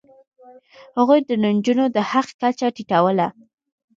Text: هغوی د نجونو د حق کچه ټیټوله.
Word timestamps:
هغوی 0.97 1.19
د 1.29 1.31
نجونو 1.43 1.85
د 1.95 1.97
حق 2.11 2.27
کچه 2.41 2.67
ټیټوله. 2.75 3.27